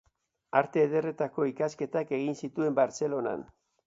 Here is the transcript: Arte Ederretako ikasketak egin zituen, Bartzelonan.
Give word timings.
Arte 0.59 0.79
Ederretako 0.85 1.45
ikasketak 1.49 2.13
egin 2.19 2.39
zituen, 2.47 2.73
Bartzelonan. 2.81 3.45